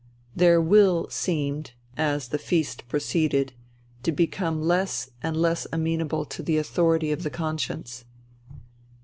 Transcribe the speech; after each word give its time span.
Their 0.35 0.59
will 0.59 1.07
seemed, 1.11 1.73
as 1.95 2.29
the 2.29 2.39
feast 2.39 2.87
proceeded, 2.87 3.53
to 4.01 4.11
become 4.11 4.59
less 4.59 5.11
and 5.21 5.37
less 5.37 5.67
amenable 5.71 6.25
to 6.25 6.41
the 6.41 6.57
authority 6.57 7.11
of 7.11 7.21
the 7.21 7.29
conscience. 7.29 8.03